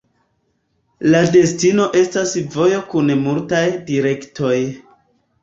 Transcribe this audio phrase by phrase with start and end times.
[1.15, 3.63] La destino estas vojo kun multaj
[3.93, 4.57] direktoj.